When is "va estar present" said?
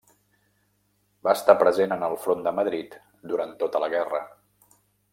1.27-1.93